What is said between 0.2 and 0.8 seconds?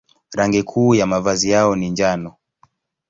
Rangi